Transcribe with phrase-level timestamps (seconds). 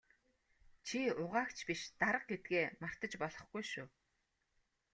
[0.87, 3.87] Чи угаагч биш дарга гэдгээ мартаж болохгүй шүү.